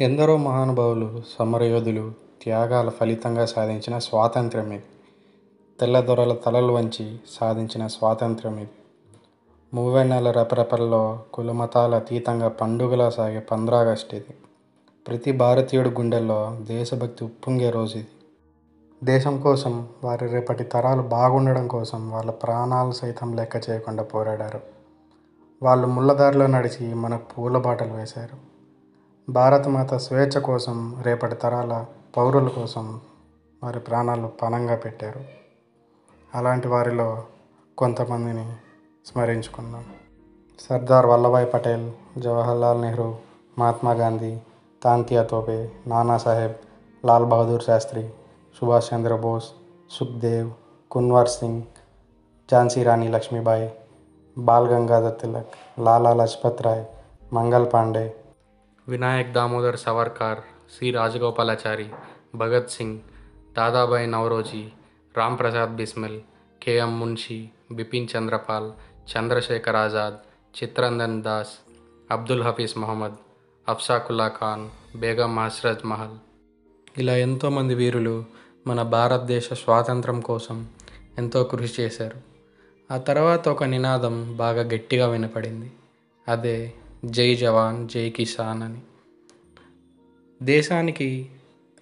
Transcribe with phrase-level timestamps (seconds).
[0.00, 2.12] ఎందరో మహానుభావులు సమరయోధులు
[2.42, 4.88] త్యాగాల ఫలితంగా సాధించిన స్వాతంత్ర్యం ఇది
[5.80, 8.72] తెల్లదొరల తలలు వంచి సాధించిన స్వాతంత్ర్యం ఇది
[9.74, 14.34] మూవెన్నెల రెపరెపల్లో కులమతాల అతీతంగా పండుగలా సాగే పంద్రాగస్ట్ ఇది
[15.06, 18.12] ప్రతి భారతీయుడి గుండెల్లో దేశభక్తి ఉప్పొంగే రోజు ఇది
[19.02, 24.62] దేశం కోసం వారి రేపటి తరాలు బాగుండడం కోసం వాళ్ళ ప్రాణాలు సైతం లెక్క చేయకుండా పోరాడారు.
[25.62, 28.51] వాళ్ళు ముళ్ళదారిలో నడిచి మనకు పూల బాటలు వేశారు.
[29.30, 31.86] భారతమాత స్వేచ్ఛ కోసం రేపటి తరాల
[32.16, 33.00] పౌరుల కోసం
[33.64, 35.24] వారి ప్రాణాలు పణంగా పెట్టారు.
[36.34, 37.22] అలాంటి వారిలో
[37.78, 38.52] కొంతమందిని
[39.06, 39.84] స్మరించుకుందాం.
[40.58, 43.14] Sardar Vallabhbhai Patel Jawaharlal Nehru
[43.58, 44.38] Mahatma Gandhi
[44.82, 46.54] Tantia Tope Nanasaheb
[47.06, 48.10] Lal Bahadur Shastri
[48.58, 49.48] Subhash Chandrabose
[49.90, 50.50] Sukhdev
[50.90, 51.62] Kunwar Singh
[52.50, 53.72] Jhansi Rani Lakshmibai
[54.38, 56.84] Bal Gangadhar Tilak Lala Lajpat Rai
[57.32, 58.21] Mangal Pandey
[58.88, 60.38] Vinayak Damodar Savarkar
[60.74, 61.90] C Rajagopalachari
[62.34, 63.00] Bhagat Singh
[63.56, 64.68] Dadabhai Naoroji
[65.16, 66.20] Ram Prasad Bismil
[66.62, 68.72] KM Munshi Bipin Chandrapal
[69.12, 70.14] Chandrashekhar Azad
[70.62, 71.48] Chittaranjan Das
[72.10, 73.14] Abdul Hafeez Mohammad
[73.68, 76.16] Ashfaqulla Khan Begum Hazrat Mahal.
[76.98, 78.24] ఇలా ఎంతోమంది వీరులు
[78.66, 80.68] మన భారతదేశ స్వాతంత్రం కోసం
[81.18, 82.16] ఎంతో కృషి చేశారు.
[82.94, 85.72] ఆ తర్వాత ఒక నినాదం బాగా గట్టిగా వినపడింది.
[86.28, 86.74] అదే
[87.04, 88.78] జై జవాన్ జై కిసాన్ అని.
[90.42, 91.30] దేశానికి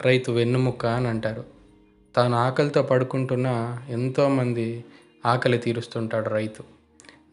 [0.00, 1.44] రైతు వెన్నుముక్క అని అంటారు.
[2.16, 4.84] తాను ఆకలితో పడుకుంటున్న ఎంతోమంది
[5.26, 6.62] ఆకలి తీరుస్తుంటాడు రైతు.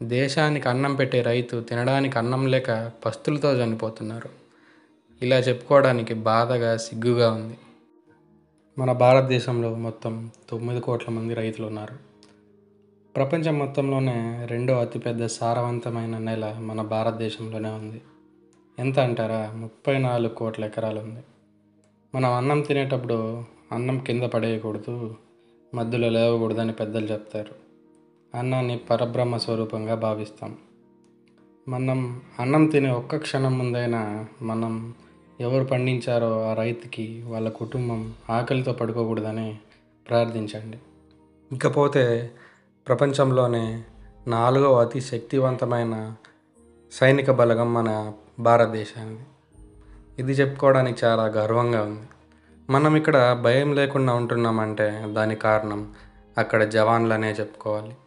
[0.03, 4.29] దేశానికి అన్నం పెట్టే రైతు తినడానికి అన్నం లేక పస్తులతో చనిపోతున్నారు.
[5.21, 7.57] ఇలా చెప్పుకోవడానికి బాధగా సిగ్గుగా ఉంది.
[8.77, 12.06] మన భారతదేశంలో మొత్తం తొమ్మిది కోట్ల మంది రైతులు ఉన్నారు.
[13.17, 18.01] ప్రపంచం మొత్తంలోనే రెండో అతిపెద్ద సారవంతమైన నేల మన భారతదేశంలోనే ఉంది.
[18.79, 19.51] ఎంత అంటారా?
[19.55, 21.19] ముప్పై నాలుగు కోట్ల ఎకరాలు ఉంది.
[22.15, 25.15] మనం అన్నం తినేటప్పుడు అన్నం కింద పడేయకూడదు
[25.75, 27.51] మధ్యలో లేవకూడదని పెద్దలు చెప్తారు.
[28.37, 30.55] అన్నాన్ని పరబ్రహ్మ స్వరూపంగా భావిస్తాం.
[31.69, 34.93] మనం అన్నం తినే ఒక్క క్షణం ముందైనా మనం
[35.39, 39.55] ఎవరు పండించారో ఆ రైతుకి వాళ్ళ కుటుంబం ఆకలితో పడుకోకూడదని
[40.09, 40.77] ప్రార్థించండి.
[41.55, 42.31] ఇకపోతే
[42.87, 43.83] ప్రపంచంలోనే
[44.27, 46.13] నాలుగవ అతి శక్తివంతమైన
[46.91, 49.21] సైనిక బలగం మన భారతదేశానికి
[50.19, 52.07] ఇది చెప్పుకోవడానికి చాలా గర్వంగా ఉంది.
[52.69, 55.93] మనం ఇక్కడ భయం లేకుండా ఉంటున్నామంటే దానికి కారణం
[56.37, 57.97] అక్కడ జవాన్లనే చెప్పుకోవాలి.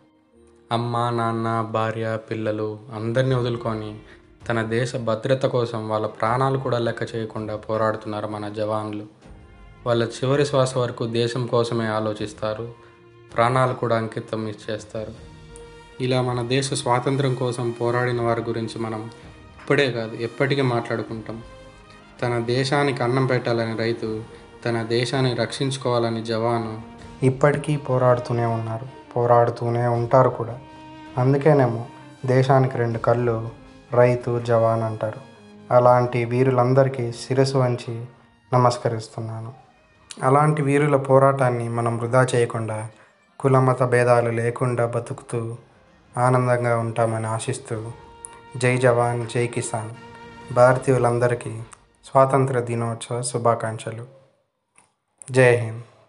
[0.73, 3.99] అమ్మ నాన్న భార్య పిల్లలు అందరినీ వదులుకొని
[4.49, 9.07] తన దేశ భద్రత కోసం వాళ్ళ ప్రాణాలు కూడా లెక్క చేయకుండా పోరాడుతున్నారు మన జవాన్లు.
[9.87, 12.90] వాళ్ళ చివరి శ్వాస వరకు దేశం కోసమే ఆలోచిస్తారు.
[13.37, 15.31] ప్రాణాలు కూడా అంకితం ఇచ్చేస్తారు.
[16.01, 19.11] ఇలా మన దేశ స్వాతంత్రం కోసం పోరాడిన వారి గురించి మనం
[19.63, 21.43] ఇప్పుడే కాదు ఎప్పటికీ మాట్లాడుకుంటాం.
[22.23, 24.23] తన దేశానికి అన్నం పెట్టాలని రైతు
[24.65, 26.81] తన దేశాన్ని రక్షించుకోవాలని జవాను
[27.23, 28.87] ఇప్పటికీ పోరాడుతూనే ఉన్నారు.
[29.17, 30.59] పోరాడుతూనే ఉంటారు కూడా.
[31.19, 31.87] అందుకేనేమో
[32.27, 33.51] దేశానికి రెండు కళ్ళు
[33.93, 35.21] రైతు జవాన్ అంటారు.
[35.71, 38.05] అలాంటి వీరులందరికీ శిరస్సు వంచి
[38.55, 39.53] నమస్కరిస్తున్నాను.
[40.23, 42.89] అలాంటి వీరుల పోరాటాన్ని మనం వృధా చేయకుండా
[43.41, 45.57] కులమత భేదాలు లేకుండా బతుకుతూ
[46.19, 47.93] ఆనందంగా ఉంటామని ఆశిస్తూ
[48.57, 49.91] జై జవాన్ జై కిసాన్.
[50.55, 51.63] భారతీయులందరికీ
[52.05, 54.07] స్వాతంత్ర దినోత్సవ శుభాకాంక్షలు.
[55.31, 56.00] జై హింద్.